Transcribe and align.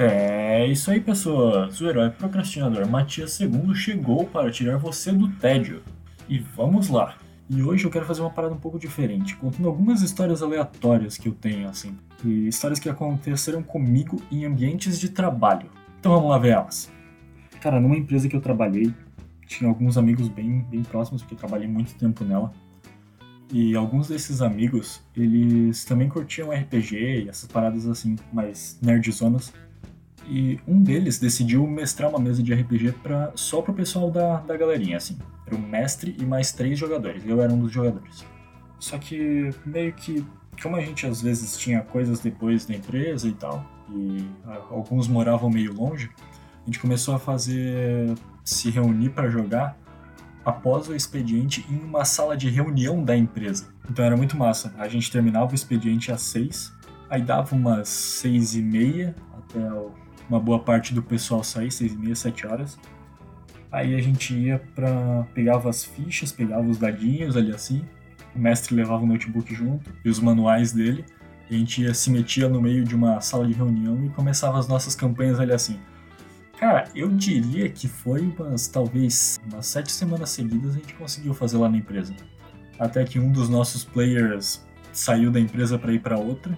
É 0.00 0.64
isso 0.64 0.92
aí, 0.92 1.00
pessoas. 1.00 1.80
O 1.80 1.88
herói 1.88 2.08
procrastinador 2.10 2.88
Matias 2.88 3.40
II 3.40 3.74
chegou 3.74 4.24
para 4.24 4.48
tirar 4.48 4.76
você 4.76 5.10
do 5.10 5.28
tédio. 5.28 5.82
E 6.28 6.38
vamos 6.38 6.88
lá. 6.88 7.16
E 7.50 7.62
hoje 7.62 7.84
eu 7.84 7.90
quero 7.90 8.06
fazer 8.06 8.20
uma 8.20 8.30
parada 8.30 8.54
um 8.54 8.58
pouco 8.58 8.78
diferente, 8.78 9.34
contando 9.34 9.66
algumas 9.66 10.00
histórias 10.00 10.40
aleatórias 10.40 11.16
que 11.16 11.28
eu 11.28 11.32
tenho, 11.32 11.68
assim. 11.68 11.96
E 12.24 12.46
histórias 12.46 12.78
que 12.78 12.88
aconteceram 12.88 13.60
comigo 13.60 14.22
em 14.30 14.44
ambientes 14.44 15.00
de 15.00 15.08
trabalho. 15.08 15.68
Então 15.98 16.12
vamos 16.12 16.30
lá 16.30 16.38
ver 16.38 16.50
elas. 16.50 16.92
Cara, 17.60 17.80
numa 17.80 17.96
empresa 17.96 18.28
que 18.28 18.36
eu 18.36 18.40
trabalhei, 18.40 18.94
tinha 19.48 19.68
alguns 19.68 19.98
amigos 19.98 20.28
bem, 20.28 20.60
bem 20.70 20.84
próximos, 20.84 21.22
porque 21.22 21.34
eu 21.34 21.38
trabalhei 21.38 21.66
muito 21.66 21.96
tempo 21.96 22.24
nela. 22.24 22.52
E 23.52 23.74
alguns 23.74 24.06
desses 24.06 24.42
amigos, 24.42 25.02
eles 25.16 25.84
também 25.84 26.08
curtiam 26.08 26.52
RPG 26.52 27.24
e 27.24 27.28
essas 27.28 27.50
paradas 27.50 27.84
assim, 27.88 28.14
mais 28.32 28.78
nerdzonas. 28.80 29.52
E 30.28 30.60
um 30.68 30.82
deles 30.82 31.18
decidiu 31.18 31.66
mestrar 31.66 32.10
uma 32.10 32.18
mesa 32.18 32.42
de 32.42 32.52
RPG 32.52 32.92
pra, 33.02 33.32
só 33.34 33.62
pro 33.62 33.72
pessoal 33.72 34.10
da, 34.10 34.40
da 34.40 34.56
galerinha, 34.56 34.98
assim. 34.98 35.16
Era 35.46 35.56
o 35.56 35.58
mestre 35.58 36.14
e 36.20 36.26
mais 36.26 36.52
três 36.52 36.78
jogadores. 36.78 37.22
Eu 37.26 37.40
era 37.40 37.52
um 37.52 37.58
dos 37.58 37.72
jogadores. 37.72 38.24
Só 38.78 38.98
que 38.98 39.50
meio 39.64 39.92
que, 39.94 40.24
como 40.62 40.76
a 40.76 40.80
gente 40.80 41.06
às 41.06 41.22
vezes 41.22 41.56
tinha 41.56 41.80
coisas 41.80 42.20
depois 42.20 42.66
da 42.66 42.74
empresa 42.74 43.26
e 43.26 43.32
tal, 43.32 43.64
e 43.90 44.28
alguns 44.70 45.08
moravam 45.08 45.48
meio 45.48 45.72
longe, 45.72 46.10
a 46.62 46.66
gente 46.66 46.78
começou 46.78 47.14
a 47.14 47.18
fazer 47.18 48.14
se 48.44 48.70
reunir 48.70 49.10
para 49.10 49.30
jogar 49.30 49.78
após 50.44 50.88
o 50.88 50.94
expediente 50.94 51.66
em 51.70 51.78
uma 51.78 52.04
sala 52.04 52.36
de 52.36 52.48
reunião 52.48 53.02
da 53.02 53.16
empresa. 53.16 53.68
Então 53.90 54.04
era 54.04 54.16
muito 54.16 54.36
massa. 54.36 54.74
A 54.78 54.88
gente 54.88 55.10
terminava 55.10 55.50
o 55.50 55.54
expediente 55.54 56.12
às 56.12 56.22
seis, 56.22 56.72
aí 57.08 57.22
dava 57.22 57.54
umas 57.56 57.88
seis 57.88 58.54
e 58.54 58.62
meia 58.62 59.16
até 59.32 59.60
uma 60.28 60.38
boa 60.38 60.58
parte 60.58 60.94
do 60.94 61.02
pessoal 61.02 61.42
sair, 61.42 61.70
seis 61.70 61.92
e 61.92 61.96
meia, 61.96 62.14
sete 62.14 62.46
horas. 62.46 62.78
Aí 63.70 63.94
a 63.94 64.00
gente 64.00 64.34
ia 64.34 64.58
para 64.74 65.26
pegava 65.34 65.68
as 65.68 65.84
fichas, 65.84 66.32
pegava 66.32 66.66
os 66.66 66.78
dadinhos 66.78 67.36
ali 67.36 67.52
assim. 67.52 67.84
O 68.34 68.38
mestre 68.38 68.74
levava 68.74 69.02
o 69.02 69.06
notebook 69.06 69.54
junto 69.54 69.90
e 70.04 70.08
os 70.08 70.20
manuais 70.20 70.72
dele. 70.72 71.04
E 71.50 71.54
a 71.54 71.58
gente 71.58 71.82
ia, 71.82 71.94
se 71.94 72.10
metia 72.10 72.48
no 72.48 72.60
meio 72.60 72.84
de 72.84 72.94
uma 72.94 73.20
sala 73.20 73.46
de 73.46 73.54
reunião 73.54 74.04
e 74.04 74.10
começava 74.10 74.58
as 74.58 74.68
nossas 74.68 74.94
campanhas 74.94 75.40
ali 75.40 75.52
assim. 75.52 75.78
Cara, 76.58 76.84
eu 76.94 77.08
diria 77.08 77.68
que 77.68 77.86
foi 77.86 78.22
umas, 78.22 78.66
talvez, 78.66 79.38
umas 79.50 79.66
sete 79.66 79.92
semanas 79.92 80.30
seguidas 80.30 80.74
a 80.74 80.78
gente 80.78 80.92
conseguiu 80.94 81.32
fazer 81.32 81.56
lá 81.56 81.68
na 81.68 81.76
empresa. 81.76 82.14
Até 82.78 83.04
que 83.04 83.18
um 83.18 83.30
dos 83.30 83.48
nossos 83.48 83.84
players 83.84 84.66
saiu 84.92 85.30
da 85.30 85.38
empresa 85.38 85.78
para 85.78 85.92
ir 85.92 86.00
para 86.00 86.18
outra. 86.18 86.56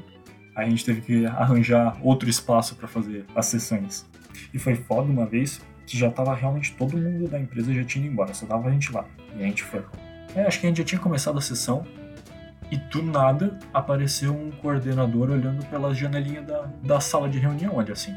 A 0.54 0.64
gente 0.64 0.84
teve 0.84 1.00
que 1.00 1.26
arranjar 1.26 1.96
outro 2.02 2.28
espaço 2.28 2.74
para 2.74 2.88
fazer 2.88 3.24
as 3.34 3.46
sessões. 3.46 4.06
E 4.52 4.58
foi 4.58 4.74
foda 4.74 5.10
uma 5.10 5.26
vez 5.26 5.60
que 5.86 5.96
já 5.98 6.10
tava 6.10 6.34
realmente 6.34 6.74
todo 6.76 6.96
mundo 6.96 7.28
da 7.28 7.38
empresa 7.38 7.72
já 7.72 7.84
tinha 7.84 8.04
ido 8.04 8.12
embora, 8.12 8.32
só 8.34 8.46
tava 8.46 8.68
a 8.68 8.70
gente 8.70 8.92
lá. 8.92 9.04
E 9.36 9.42
a 9.42 9.46
gente 9.46 9.62
foi. 9.62 9.84
É, 10.34 10.42
acho 10.42 10.60
que 10.60 10.66
a 10.66 10.68
gente 10.68 10.78
já 10.78 10.84
tinha 10.84 11.00
começado 11.00 11.38
a 11.38 11.40
sessão 11.40 11.84
e 12.70 12.76
do 12.76 13.02
nada 13.02 13.58
apareceu 13.74 14.32
um 14.32 14.50
coordenador 14.50 15.30
olhando 15.30 15.64
pela 15.66 15.92
janelinha 15.92 16.42
da, 16.42 16.70
da 16.84 17.00
sala 17.00 17.28
de 17.28 17.38
reunião, 17.38 17.74
olha 17.74 17.92
assim. 17.92 18.14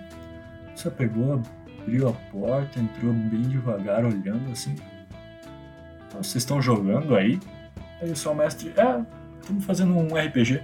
Você 0.76 0.90
pegou, 0.92 1.42
abriu 1.82 2.10
a 2.10 2.14
porta, 2.32 2.80
entrou 2.80 3.12
bem 3.14 3.42
devagar, 3.42 4.06
olhando 4.06 4.52
assim. 4.52 4.76
Vocês 6.12 6.44
estão 6.44 6.62
jogando 6.62 7.16
aí? 7.16 7.40
Aí 8.00 8.12
o 8.12 8.16
seu 8.16 8.36
mestre, 8.36 8.72
é, 8.78 9.02
estamos 9.42 9.66
fazendo 9.66 9.98
um 9.98 10.16
RPG. 10.16 10.62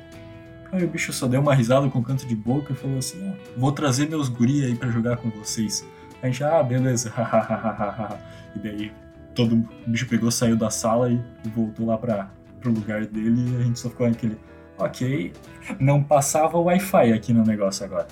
Aí 0.72 0.84
o 0.84 0.88
bicho 0.88 1.12
só 1.12 1.28
deu 1.28 1.42
uma 1.42 1.56
risada 1.56 1.90
com 1.90 2.04
canto 2.04 2.28
de 2.28 2.36
boca 2.36 2.74
e 2.74 2.76
falou 2.76 2.98
assim: 2.98 3.28
ah, 3.28 3.34
vou 3.58 3.72
trazer 3.72 4.08
meus 4.08 4.30
guri 4.30 4.66
aí 4.66 4.76
para 4.76 4.90
jogar 4.90 5.18
com 5.18 5.30
vocês. 5.32 5.86
A 6.22 6.28
gente, 6.28 6.44
ah, 6.44 6.62
beleza, 6.62 7.12
e 8.56 8.60
daí 8.60 8.92
todo 9.34 9.56
o 9.56 9.90
bicho 9.90 10.08
pegou, 10.08 10.30
saiu 10.30 10.56
da 10.56 10.70
sala 10.70 11.12
e 11.12 11.20
voltou 11.56 11.86
lá 11.86 11.98
para 11.98 12.30
pro 12.60 12.72
lugar 12.72 13.06
dele 13.06 13.52
e 13.52 13.56
a 13.56 13.64
gente 13.64 13.80
só 13.80 13.90
ficou 13.90 14.08
naquele. 14.08 14.38
Ok, 14.78 15.34
não 15.78 16.02
passava 16.02 16.58
o 16.58 16.64
Wi-Fi 16.64 17.12
aqui 17.12 17.34
no 17.34 17.44
negócio 17.44 17.86
agora. 17.86 18.08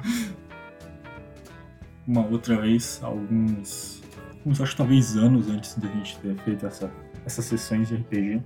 uma 2.06 2.26
outra 2.26 2.60
vez, 2.60 3.00
alguns, 3.02 4.02
alguns 4.38 4.60
acho 4.60 4.76
talvez 4.76 5.16
anos 5.16 5.48
antes 5.48 5.74
da 5.78 5.88
gente 5.88 6.18
ter 6.18 6.36
feito 6.36 6.66
essa, 6.66 6.90
essas 7.24 7.46
sessões 7.46 7.88
de 7.88 7.96
RPG. 7.96 8.42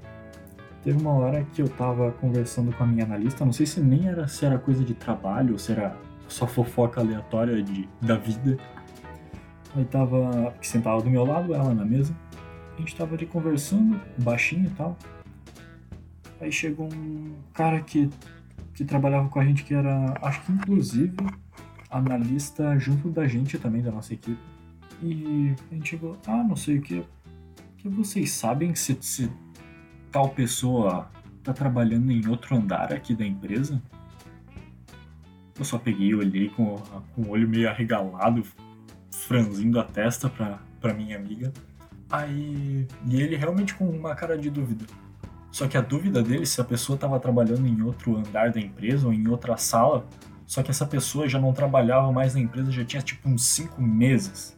Teve 0.83 1.01
uma 1.01 1.13
hora 1.13 1.45
que 1.45 1.63
eu 1.63 1.69
tava 1.69 2.11
conversando 2.13 2.73
com 2.73 2.83
a 2.83 2.87
minha 2.87 3.05
analista, 3.05 3.45
não 3.45 3.53
sei 3.53 3.67
se 3.67 3.81
nem 3.81 4.09
era 4.09 4.27
se 4.27 4.45
era 4.45 4.59
coisa 4.59 4.85
de 4.85 4.95
trabalho 4.95 5.53
ou 5.53 5.59
se 5.59 5.71
era 5.71 5.97
só 6.27 6.47
fofoca 6.47 7.01
aleatória 7.01 7.63
de, 7.63 7.89
da 8.01 8.17
vida. 8.17 8.57
Aí 9.77 9.85
tava, 9.85 10.53
que 10.61 10.67
sentava 10.67 11.01
do 11.01 11.09
meu 11.09 11.25
lado, 11.25 11.55
ela 11.55 11.73
na 11.73 11.85
mesa. 11.85 12.15
A 12.77 12.81
gente 12.81 12.97
tava 12.97 13.15
ali 13.15 13.27
conversando, 13.27 14.01
baixinho 14.19 14.67
e 14.67 14.71
tal. 14.71 14.97
Aí 16.41 16.51
chegou 16.51 16.89
um 16.93 17.37
cara 17.55 17.81
que, 17.81 18.11
que 18.75 18.85
trabalhava 18.85 19.29
com 19.29 19.39
a 19.39 19.45
gente, 19.45 19.63
que 19.63 19.75
era, 19.75 20.15
acho 20.21 20.43
que 20.43 20.51
inclusive, 20.51 21.15
analista 21.89 22.77
junto 22.79 23.09
da 23.09 23.29
gente 23.29 23.57
também, 23.57 23.83
da 23.83 23.93
nossa 23.93 24.15
equipe. 24.15 24.41
E 25.01 25.55
a 25.71 25.75
gente 25.75 25.91
chegou, 25.91 26.17
ah, 26.27 26.43
não 26.43 26.57
sei 26.57 26.79
o 26.79 26.83
que. 26.83 27.05
Que 27.79 27.89
vocês 27.89 28.33
sabem 28.33 28.75
se, 28.75 28.97
se 29.01 29.31
tal 30.13 30.29
pessoa 30.29 31.11
tá 31.43 31.53
trabalhando 31.53 32.13
em 32.13 32.29
outro 32.29 32.55
andar 32.55 32.93
aqui 32.93 33.15
da 33.15 33.27
empresa? 33.27 33.83
Eu 35.59 35.65
só 35.65 35.79
peguei, 35.79 36.15
olhei 36.15 36.49
com, 36.51 36.77
com 37.15 37.23
o 37.23 37.31
olho 37.31 37.49
meio 37.49 37.69
arregalado, 37.69 38.43
franzindo 39.11 39.81
a 39.81 39.85
testa 39.85 40.29
pra, 40.29 40.61
pra 40.81 40.95
minha 40.95 41.17
amiga. 41.17 41.53
Aí. 42.11 42.87
E 43.07 43.21
ele 43.21 43.37
realmente 43.37 43.75
com 43.75 43.89
uma 43.89 44.15
cara 44.15 44.39
de 44.39 44.51
dúvida. 44.51 44.85
Só 45.51 45.67
que 45.67 45.77
a 45.77 45.81
dúvida 45.81 46.23
dele 46.23 46.47
se 46.47 46.61
a 46.61 46.65
pessoa 46.65 46.95
estava 46.95 47.19
trabalhando 47.19 47.67
em 47.67 47.83
outro 47.83 48.17
andar 48.17 48.53
da 48.53 48.61
empresa 48.61 49.07
ou 49.07 49.13
em 49.13 49.27
outra 49.29 49.57
sala 49.57 50.07
só 50.53 50.63
que 50.63 50.71
essa 50.71 50.85
pessoa 50.85 51.27
já 51.27 51.41
não 51.41 51.55
trabalhava 51.55 52.13
mais 52.13 52.35
na 52.35 52.41
empresa, 52.41 52.71
já 52.71 52.85
tinha 52.85 53.01
tipo 53.01 53.27
uns 53.27 53.43
cinco 53.43 53.81
meses. 53.81 54.55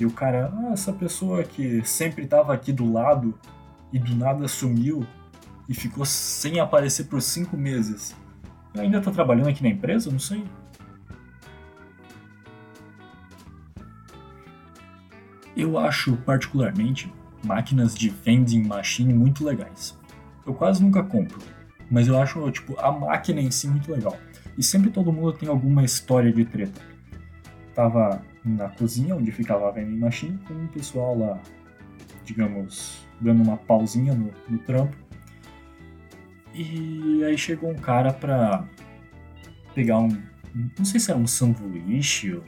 E 0.00 0.04
o 0.04 0.10
cara, 0.10 0.52
ah, 0.52 0.72
essa 0.72 0.92
pessoa 0.92 1.44
que 1.44 1.80
sempre 1.86 2.24
estava 2.24 2.52
aqui 2.52 2.72
do 2.72 2.92
lado 2.92 3.38
e 3.92 3.98
do 3.98 4.14
nada 4.14 4.46
sumiu 4.48 5.06
e 5.68 5.74
ficou 5.74 6.04
sem 6.04 6.60
aparecer 6.60 7.04
por 7.04 7.20
cinco 7.20 7.56
meses. 7.56 8.14
Ainda 8.76 8.98
está 8.98 9.10
trabalhando 9.10 9.48
aqui 9.48 9.62
na 9.62 9.70
empresa? 9.70 10.10
Não 10.10 10.18
sei. 10.18 10.44
Eu 15.56 15.78
acho 15.78 16.16
particularmente 16.18 17.12
máquinas 17.42 17.94
de 17.94 18.10
vending 18.10 18.64
machine 18.64 19.14
muito 19.14 19.44
legais. 19.44 19.98
Eu 20.44 20.54
quase 20.54 20.82
nunca 20.82 21.02
compro, 21.02 21.38
mas 21.90 22.06
eu 22.06 22.20
acho 22.20 22.50
tipo 22.50 22.78
a 22.78 22.92
máquina 22.92 23.40
em 23.40 23.50
si 23.50 23.66
muito 23.66 23.90
legal. 23.90 24.16
E 24.58 24.62
sempre 24.62 24.90
todo 24.90 25.12
mundo 25.12 25.32
tem 25.32 25.48
alguma 25.48 25.82
história 25.84 26.32
de 26.32 26.44
treta. 26.44 26.80
Tava 27.74 28.22
na 28.44 28.68
cozinha, 28.68 29.16
onde 29.16 29.32
ficava 29.32 29.68
a 29.68 29.70
vending 29.70 29.98
machine, 29.98 30.38
com 30.46 30.54
o 30.54 30.68
pessoal 30.68 31.18
lá, 31.18 31.40
digamos, 32.24 33.06
dando 33.20 33.42
uma 33.42 33.56
pausinha 33.56 34.14
no, 34.14 34.32
no 34.48 34.58
trampo. 34.58 34.96
E 36.54 37.22
aí 37.24 37.36
chegou 37.36 37.70
um 37.70 37.76
cara 37.76 38.12
pra 38.12 38.66
pegar 39.74 39.98
um. 39.98 40.08
Não 40.78 40.84
sei 40.84 40.98
se 40.98 41.10
era 41.10 41.20
um 41.20 41.26
sanduíche, 41.26 42.34
ou, 42.34 42.42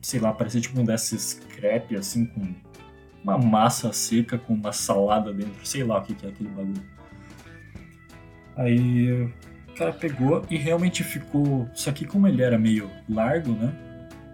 sei 0.00 0.18
lá, 0.18 0.32
parecia 0.32 0.60
tipo 0.60 0.80
um 0.80 0.84
desses 0.84 1.34
crepe 1.54 1.94
assim, 1.94 2.26
com 2.26 2.52
uma 3.22 3.38
massa 3.38 3.92
seca 3.92 4.36
com 4.36 4.52
uma 4.52 4.72
salada 4.72 5.32
dentro, 5.32 5.64
sei 5.64 5.84
lá 5.84 5.98
o 5.98 6.02
que, 6.02 6.14
que 6.14 6.26
é 6.26 6.28
aquele 6.30 6.48
bagulho. 6.48 6.82
Aí 8.56 9.22
o 9.68 9.74
cara 9.76 9.92
pegou 9.92 10.44
e 10.50 10.56
realmente 10.56 11.02
ficou. 11.04 11.68
Só 11.74 11.92
que 11.92 12.04
como 12.04 12.26
ele 12.26 12.42
era 12.42 12.58
meio 12.58 12.90
largo, 13.08 13.52
né? 13.52 13.72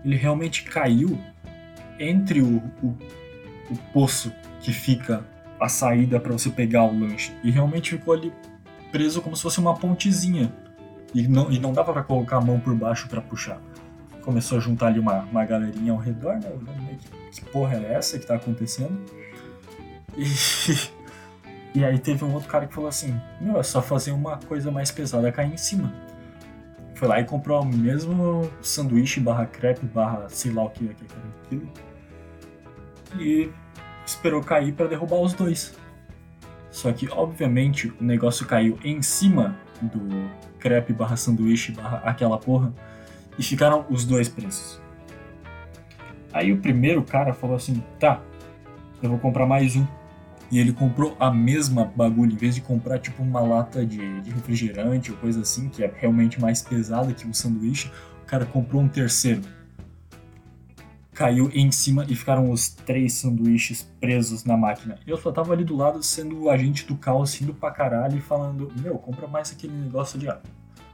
Ele 0.04 0.16
realmente 0.16 0.64
caiu 0.64 1.18
entre 1.98 2.40
o, 2.40 2.56
o, 2.82 2.96
o 3.70 3.76
poço 3.92 4.32
que 4.60 4.72
fica 4.72 5.24
a 5.60 5.68
saída 5.68 6.20
para 6.20 6.32
você 6.32 6.50
pegar 6.50 6.84
o 6.84 6.98
lanche. 6.98 7.34
E 7.42 7.50
realmente 7.50 7.90
ficou 7.90 8.14
ali 8.14 8.32
preso 8.90 9.20
como 9.20 9.36
se 9.36 9.42
fosse 9.42 9.58
uma 9.58 9.74
pontezinha. 9.74 10.52
E 11.14 11.26
não, 11.26 11.50
e 11.50 11.58
não 11.58 11.72
dava 11.72 11.92
para 11.92 12.02
colocar 12.02 12.36
a 12.36 12.40
mão 12.40 12.60
por 12.60 12.74
baixo 12.74 13.08
para 13.08 13.20
puxar. 13.20 13.60
Começou 14.22 14.58
a 14.58 14.60
juntar 14.60 14.88
ali 14.88 14.98
uma, 14.98 15.20
uma 15.22 15.44
galerinha 15.44 15.92
ao 15.92 15.98
redor, 15.98 16.34
né? 16.34 16.50
Que, 17.30 17.40
que 17.40 17.50
porra 17.50 17.76
é 17.76 17.94
essa 17.94 18.18
que 18.18 18.26
tá 18.26 18.34
acontecendo? 18.34 19.00
E 20.16 20.24
E 21.74 21.84
aí 21.84 21.98
teve 21.98 22.24
um 22.24 22.32
outro 22.32 22.48
cara 22.48 22.66
que 22.66 22.74
falou 22.74 22.88
assim: 22.88 23.20
Meu, 23.40 23.58
é 23.58 23.62
só 23.62 23.82
fazer 23.82 24.12
uma 24.12 24.38
coisa 24.38 24.70
mais 24.70 24.90
pesada 24.90 25.30
cair 25.30 25.52
em 25.52 25.56
cima. 25.56 25.92
Foi 26.94 27.06
lá 27.06 27.20
e 27.20 27.24
comprou 27.24 27.62
o 27.62 27.64
mesmo 27.64 28.50
sanduíche 28.60 29.20
barra 29.20 29.46
crepe 29.46 29.86
barra 29.86 30.26
sei 30.28 30.50
lá 30.50 30.64
o 30.64 30.70
que 30.70 30.86
é 30.86 30.88
era 30.88 31.28
aquilo. 31.44 31.68
E 33.18 33.50
esperou 34.04 34.42
cair 34.42 34.72
para 34.72 34.86
derrubar 34.86 35.20
os 35.20 35.32
dois. 35.32 35.74
Só 36.70 36.92
que, 36.92 37.08
obviamente, 37.10 37.92
o 38.00 38.04
negócio 38.04 38.46
caiu 38.46 38.78
em 38.84 39.02
cima 39.02 39.56
do 39.80 40.30
crepe 40.58 40.92
barra 40.92 41.16
sanduíche 41.16 41.72
barra 41.72 41.98
aquela 42.04 42.38
porra. 42.38 42.72
E 43.38 43.42
ficaram 43.42 43.86
os 43.88 44.04
dois 44.04 44.28
preços. 44.28 44.80
Aí 46.32 46.52
o 46.52 46.58
primeiro 46.58 47.02
cara 47.02 47.32
falou 47.32 47.56
assim: 47.56 47.82
tá, 47.98 48.20
eu 49.02 49.08
vou 49.08 49.18
comprar 49.18 49.46
mais 49.46 49.76
um. 49.76 49.86
E 50.50 50.58
ele 50.58 50.72
comprou 50.72 51.14
a 51.20 51.30
mesma 51.30 51.84
bagulho, 51.84 52.32
em 52.32 52.36
vez 52.36 52.54
de 52.54 52.62
comprar 52.62 52.98
tipo 52.98 53.22
uma 53.22 53.40
lata 53.40 53.84
de, 53.84 54.20
de 54.22 54.30
refrigerante 54.30 55.10
ou 55.10 55.18
coisa 55.18 55.42
assim, 55.42 55.68
que 55.68 55.84
é 55.84 55.92
realmente 55.94 56.40
mais 56.40 56.62
pesada 56.62 57.12
que 57.12 57.26
um 57.26 57.34
sanduíche, 57.34 57.90
o 58.22 58.26
cara 58.26 58.46
comprou 58.46 58.80
um 58.80 58.88
terceiro. 58.88 59.42
Caiu 61.18 61.50
em 61.52 61.72
cima 61.72 62.06
e 62.08 62.14
ficaram 62.14 62.48
os 62.48 62.68
três 62.68 63.14
sanduíches 63.14 63.82
presos 63.98 64.44
na 64.44 64.56
máquina. 64.56 65.00
Eu 65.04 65.16
só 65.16 65.32
tava 65.32 65.52
ali 65.52 65.64
do 65.64 65.74
lado 65.74 66.00
sendo 66.00 66.42
o 66.44 66.48
agente 66.48 66.86
do 66.86 66.94
caos, 66.94 67.42
indo 67.42 67.52
pra 67.52 67.72
caralho 67.72 68.16
e 68.16 68.20
falando: 68.20 68.72
Meu, 68.80 68.96
compra 68.98 69.26
mais 69.26 69.50
aquele 69.50 69.72
negócio 69.72 70.16
de 70.16 70.28
água. 70.28 70.44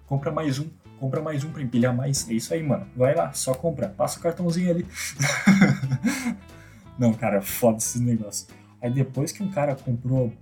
Compra 0.07 0.33
mais 0.33 0.59
um, 0.59 0.67
compra 0.99 1.21
mais 1.21 1.45
um 1.45 1.51
pra 1.51 1.61
empilhar 1.61 1.95
mais. 1.95 2.27
É 2.31 2.33
isso 2.33 2.55
aí, 2.55 2.63
mano. 2.63 2.87
Vai 2.97 3.15
lá, 3.15 3.35
só 3.35 3.53
compra. 3.53 3.89
Passa 3.91 4.19
o 4.19 4.23
cartãozinho 4.23 4.71
ali. 4.71 4.87
Não, 6.99 7.13
cara, 7.13 7.43
foda 7.43 7.77
esse 7.77 8.01
negócio. 8.01 8.47
Aí 8.81 8.91
depois 8.91 9.31
que 9.31 9.43
um 9.43 9.51
cara 9.51 9.77
comprou, 9.77 10.33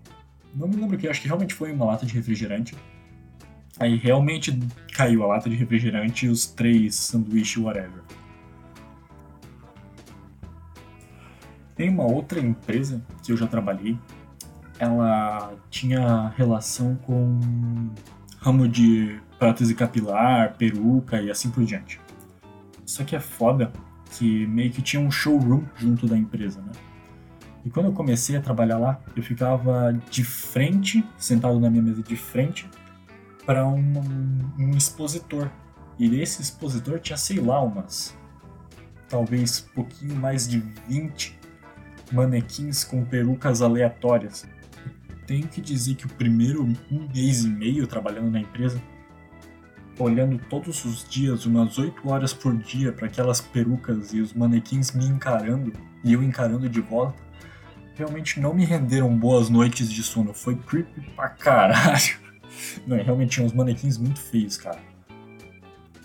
não 0.54 0.68
me 0.68 0.76
lembro 0.76 0.94
o 0.94 0.98
que, 0.98 1.08
acho 1.08 1.20
que 1.20 1.26
realmente 1.26 1.54
foi 1.54 1.72
uma 1.72 1.86
lata 1.86 2.06
de 2.06 2.14
refrigerante. 2.14 2.76
Aí 3.80 3.96
realmente 3.96 4.56
caiu 4.94 5.24
a 5.24 5.26
lata 5.26 5.50
de 5.50 5.56
refrigerante 5.56 6.26
e 6.26 6.28
os 6.28 6.46
três 6.46 6.94
sanduíches, 6.94 7.56
whatever. 7.56 8.21
Tem 11.82 11.90
uma 11.90 12.04
outra 12.04 12.38
empresa 12.38 13.02
que 13.24 13.32
eu 13.32 13.36
já 13.36 13.48
trabalhei. 13.48 13.98
Ela 14.78 15.52
tinha 15.68 16.28
relação 16.36 16.94
com 16.94 17.90
ramo 18.38 18.68
de 18.68 19.20
prótese 19.36 19.74
capilar, 19.74 20.54
peruca 20.56 21.20
e 21.20 21.28
assim 21.28 21.50
por 21.50 21.64
diante. 21.64 22.00
Só 22.86 23.02
que 23.02 23.16
é 23.16 23.18
foda 23.18 23.72
que 24.12 24.46
meio 24.46 24.70
que 24.70 24.80
tinha 24.80 25.02
um 25.02 25.10
showroom 25.10 25.64
junto 25.74 26.06
da 26.06 26.16
empresa, 26.16 26.60
né? 26.60 26.70
E 27.64 27.68
quando 27.68 27.86
eu 27.86 27.92
comecei 27.92 28.36
a 28.36 28.40
trabalhar 28.40 28.78
lá, 28.78 29.00
eu 29.16 29.22
ficava 29.24 29.92
de 30.08 30.22
frente, 30.22 31.04
sentado 31.18 31.58
na 31.58 31.68
minha 31.68 31.82
mesa 31.82 32.00
de 32.00 32.14
frente, 32.14 32.70
para 33.44 33.66
um, 33.66 33.82
um 34.56 34.70
expositor. 34.76 35.50
E 35.98 36.20
esse 36.20 36.42
expositor 36.42 37.00
tinha, 37.00 37.16
sei 37.16 37.40
lá, 37.40 37.60
umas. 37.60 38.16
talvez 39.08 39.68
pouquinho 39.74 40.14
mais 40.14 40.46
de 40.46 40.60
20 40.86 41.41
manequins 42.12 42.84
com 42.84 43.04
perucas 43.04 43.62
aleatórias. 43.62 44.46
Tenho 45.26 45.46
que 45.48 45.60
dizer 45.60 45.94
que 45.94 46.06
o 46.06 46.08
primeiro 46.08 46.62
um 46.62 47.08
mês 47.14 47.44
e 47.44 47.48
meio 47.48 47.86
trabalhando 47.86 48.30
na 48.30 48.40
empresa, 48.40 48.82
olhando 49.98 50.38
todos 50.50 50.84
os 50.84 51.08
dias, 51.08 51.46
umas 51.46 51.78
8 51.78 52.08
horas 52.08 52.32
por 52.32 52.56
dia, 52.56 52.92
para 52.92 53.06
aquelas 53.06 53.40
perucas 53.40 54.12
e 54.12 54.20
os 54.20 54.32
manequins 54.32 54.92
me 54.92 55.06
encarando 55.06 55.72
e 56.04 56.12
eu 56.12 56.22
encarando 56.22 56.68
de 56.68 56.80
volta, 56.80 57.22
realmente 57.94 58.40
não 58.40 58.52
me 58.52 58.64
renderam 58.64 59.16
boas 59.16 59.48
noites 59.48 59.90
de 59.90 60.02
sono. 60.02 60.34
Foi 60.34 60.56
creepy 60.56 61.00
pra 61.14 61.28
caralho. 61.28 62.22
Não, 62.86 63.02
realmente 63.02 63.30
tinha 63.30 63.46
uns 63.46 63.52
manequins 63.54 63.96
muito 63.96 64.20
feios, 64.20 64.58
cara. 64.58 64.78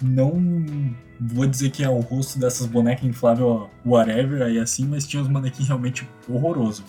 Não 0.01 0.95
vou 1.19 1.47
dizer 1.47 1.71
que 1.71 1.83
é 1.83 1.89
o 1.89 1.99
rosto 1.99 2.39
dessas 2.39 2.67
bonecas 2.67 3.03
infláveis, 3.03 3.67
whatever, 3.85 4.44
aí 4.44 4.59
assim, 4.59 4.85
mas 4.85 5.07
tinha 5.07 5.21
uns 5.21 5.29
manequins 5.29 5.67
realmente 5.67 6.07
horroroso. 6.29 6.83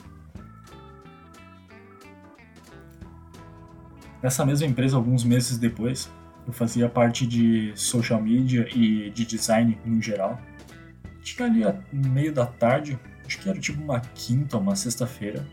Nessa 4.22 4.44
mesma 4.44 4.66
empresa, 4.66 4.96
alguns 4.96 5.25
meses 5.25 5.58
depois, 5.58 6.10
eu 6.46 6.52
fazia 6.52 6.88
parte 6.88 7.26
de 7.26 7.72
social 7.75 8.20
media 8.20 8.69
e 8.75 9.10
de 9.10 9.25
design 9.25 9.78
no 9.84 10.02
geral. 10.02 10.40
Tinha 11.22 11.46
ali 11.46 11.62
no 11.93 12.08
meio 12.08 12.32
da 12.32 12.46
tarde, 12.46 12.99
acho 13.25 13.38
que 13.38 13.49
era 13.49 13.58
tipo 13.58 13.82
uma 13.82 14.00
quinta 14.00 14.58
uma 14.58 14.75
sexta-feira. 14.75 15.46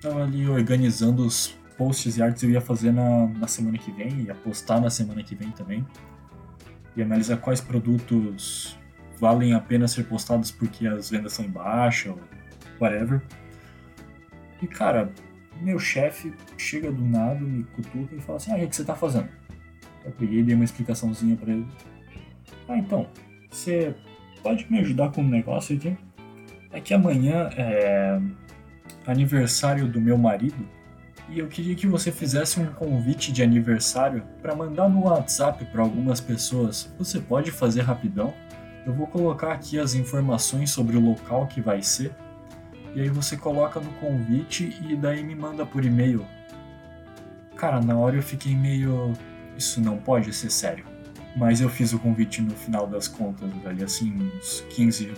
Tava 0.00 0.22
ali 0.22 0.48
organizando 0.48 1.26
os 1.26 1.58
posts 1.76 2.16
e 2.16 2.22
artes 2.22 2.40
que 2.40 2.46
eu 2.46 2.50
ia 2.50 2.60
fazer 2.60 2.92
na, 2.92 3.26
na 3.26 3.48
semana 3.48 3.76
que 3.76 3.90
vem, 3.90 4.20
ia 4.22 4.34
postar 4.34 4.80
na 4.80 4.90
semana 4.90 5.22
que 5.22 5.34
vem 5.34 5.50
também. 5.50 5.84
E 6.98 7.02
analisar 7.02 7.36
quais 7.36 7.60
produtos 7.60 8.76
valem 9.20 9.54
a 9.54 9.60
pena 9.60 9.86
ser 9.86 10.02
postados 10.02 10.50
porque 10.50 10.84
as 10.84 11.08
vendas 11.08 11.32
são 11.32 11.44
em 11.44 11.48
baixa 11.48 12.10
ou 12.10 12.18
whatever. 12.80 13.22
E 14.60 14.66
cara, 14.66 15.12
meu 15.60 15.78
chefe 15.78 16.34
chega 16.56 16.90
do 16.90 17.04
nada, 17.04 17.38
me 17.38 17.62
cutuca 17.62 18.16
e 18.16 18.20
fala 18.20 18.38
assim: 18.38 18.50
Ah, 18.50 18.56
o 18.64 18.68
que 18.68 18.74
você 18.74 18.84
tá 18.84 18.96
fazendo? 18.96 19.28
Eu 20.04 20.10
peguei 20.10 20.40
e 20.40 20.42
dei 20.42 20.56
uma 20.56 20.64
explicaçãozinha 20.64 21.36
para 21.36 21.52
ele. 21.52 21.66
Ah, 22.68 22.76
então, 22.76 23.08
você 23.48 23.94
pode 24.42 24.68
me 24.68 24.80
ajudar 24.80 25.12
com 25.12 25.20
um 25.20 25.28
negócio 25.28 25.76
aqui? 25.76 25.96
É 26.72 26.80
que 26.80 26.92
amanhã 26.92 27.48
é 27.56 28.20
aniversário 29.06 29.86
do 29.86 30.00
meu 30.00 30.18
marido 30.18 30.68
e 31.30 31.38
eu 31.38 31.46
queria 31.46 31.74
que 31.74 31.86
você 31.86 32.10
fizesse 32.10 32.58
um 32.58 32.66
convite 32.66 33.30
de 33.30 33.42
aniversário 33.42 34.22
para 34.40 34.54
mandar 34.54 34.88
no 34.88 35.04
WhatsApp 35.04 35.64
para 35.66 35.82
algumas 35.82 36.20
pessoas. 36.20 36.90
Você 36.98 37.20
pode 37.20 37.50
fazer 37.50 37.82
rapidão? 37.82 38.32
Eu 38.86 38.94
vou 38.94 39.06
colocar 39.06 39.52
aqui 39.52 39.78
as 39.78 39.94
informações 39.94 40.70
sobre 40.70 40.96
o 40.96 41.00
local 41.00 41.46
que 41.46 41.60
vai 41.60 41.82
ser. 41.82 42.12
E 42.94 43.00
aí 43.02 43.10
você 43.10 43.36
coloca 43.36 43.78
no 43.78 43.92
convite 43.94 44.74
e 44.88 44.96
daí 44.96 45.22
me 45.22 45.34
manda 45.34 45.66
por 45.66 45.84
e-mail. 45.84 46.24
Cara, 47.56 47.80
na 47.80 47.96
hora 47.96 48.16
eu 48.16 48.22
fiquei 48.22 48.54
meio. 48.54 49.12
Isso 49.56 49.80
não 49.82 49.98
pode 49.98 50.32
ser 50.32 50.50
sério. 50.50 50.86
Mas 51.36 51.60
eu 51.60 51.68
fiz 51.68 51.92
o 51.92 51.98
convite 51.98 52.40
no 52.40 52.54
final 52.54 52.86
das 52.86 53.06
contas, 53.06 53.50
ali 53.66 53.84
assim, 53.84 54.16
uns 54.38 54.64
15, 54.70 55.12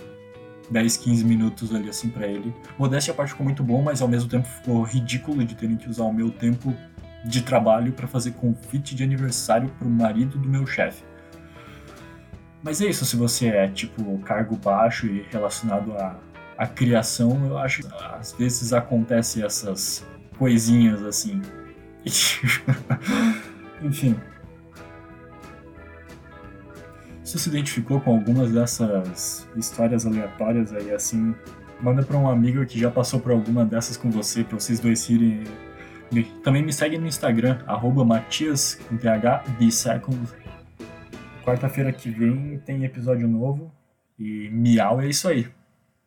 10, 0.71 0.97
15 0.97 1.25
minutos 1.25 1.75
ali 1.75 1.89
assim 1.89 2.09
para 2.09 2.25
ele. 2.25 2.53
Modéstia 2.79 3.11
a 3.11 3.15
parte 3.15 3.31
ficou 3.31 3.43
muito 3.43 3.63
bom, 3.63 3.81
mas 3.81 4.01
ao 4.01 4.07
mesmo 4.07 4.29
tempo 4.29 4.47
ficou 4.47 4.81
ridículo 4.83 5.43
de 5.43 5.53
terem 5.53 5.75
que 5.75 5.89
usar 5.89 6.03
o 6.03 6.13
meu 6.13 6.31
tempo 6.31 6.73
de 7.25 7.43
trabalho 7.43 7.91
para 7.91 8.07
fazer 8.07 8.31
convite 8.31 8.95
de 8.95 9.03
aniversário 9.03 9.69
pro 9.77 9.89
marido 9.89 10.39
do 10.39 10.49
meu 10.49 10.65
chefe. 10.65 11.03
Mas 12.63 12.81
é 12.81 12.85
isso, 12.85 13.05
se 13.05 13.15
você 13.15 13.47
é 13.47 13.67
tipo 13.67 14.17
cargo 14.19 14.55
baixo 14.55 15.07
e 15.07 15.25
relacionado 15.29 15.93
à, 15.93 16.19
à 16.57 16.67
criação, 16.67 17.45
eu 17.47 17.57
acho 17.57 17.83
que 17.83 17.93
às 18.03 18.33
vezes 18.33 18.71
acontece 18.71 19.43
essas 19.43 20.05
coisinhas 20.37 21.03
assim. 21.03 21.41
Enfim. 23.83 24.15
Você 27.31 27.39
se 27.39 27.49
identificou 27.49 28.01
com 28.01 28.11
algumas 28.11 28.51
dessas 28.51 29.47
histórias 29.55 30.05
aleatórias 30.05 30.73
aí, 30.73 30.91
assim, 30.91 31.33
manda 31.81 32.03
para 32.03 32.17
um 32.17 32.29
amigo 32.29 32.65
que 32.65 32.77
já 32.77 32.91
passou 32.91 33.21
por 33.21 33.31
alguma 33.31 33.63
dessas 33.63 33.95
com 33.95 34.11
você, 34.11 34.43
para 34.43 34.59
vocês 34.59 34.81
dois 34.81 35.09
irem. 35.09 35.43
Também 36.43 36.61
me 36.61 36.73
segue 36.73 36.97
no 36.97 37.07
Instagram, 37.07 37.59
arroba 37.65 38.03
Matias, 38.03 38.75
com 38.75 38.97
Quarta-feira 41.45 41.93
que 41.93 42.09
vem 42.09 42.59
tem 42.65 42.83
episódio 42.83 43.27
novo. 43.29 43.71
E 44.19 44.49
miau 44.49 44.99
é 44.99 45.07
isso 45.07 45.27
aí. 45.29 45.47